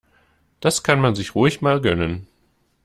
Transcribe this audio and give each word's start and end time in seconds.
Das 0.61 0.81
kann 0.81 0.99
man 0.99 1.13
sich 1.13 1.35
ruhig 1.35 1.61
mal 1.61 1.79
gönnen. 1.79 2.25